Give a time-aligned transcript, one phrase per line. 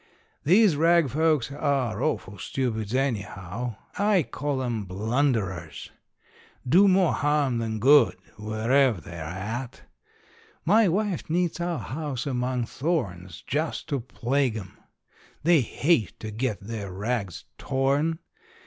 [0.43, 3.75] These rag folks are awful stupids, anyhow.
[3.99, 5.91] I call 'em "blunderers."
[6.67, 9.83] Do more harm than good wherever they're at.
[10.65, 14.75] My wife knits our house among thorns just to plague 'em.
[15.43, 18.17] They hate to get their rags torn.